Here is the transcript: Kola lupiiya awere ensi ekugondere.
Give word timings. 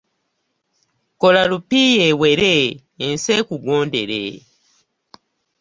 Kola 1.21 1.41
lupiiya 1.49 2.05
awere 2.11 2.53
ensi 3.05 3.29
ekugondere. 3.39 4.21